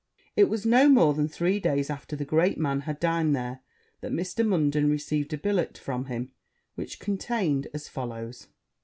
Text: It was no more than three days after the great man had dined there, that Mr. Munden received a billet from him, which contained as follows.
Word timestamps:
It 0.35 0.45
was 0.49 0.65
no 0.65 0.89
more 0.89 1.13
than 1.13 1.27
three 1.27 1.59
days 1.59 1.91
after 1.91 2.15
the 2.15 2.25
great 2.25 2.57
man 2.57 2.79
had 2.89 2.99
dined 2.99 3.35
there, 3.35 3.59
that 3.99 4.11
Mr. 4.11 4.43
Munden 4.43 4.89
received 4.89 5.31
a 5.31 5.37
billet 5.37 5.77
from 5.77 6.05
him, 6.05 6.31
which 6.73 6.99
contained 6.99 7.67
as 7.71 7.87
follows. 7.87 8.47